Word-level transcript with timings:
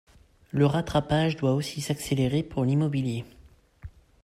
Le 0.51 0.65
rattrapage 0.65 1.35
doit 1.35 1.53
aussi 1.53 1.79
s’accélérer 1.79 2.41
pour 2.41 2.65
l’immobilier. 2.65 3.23